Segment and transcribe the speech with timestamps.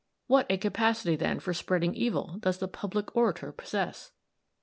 [0.25, 4.11] What a capacity, then, for spreading evil does the public orator possess!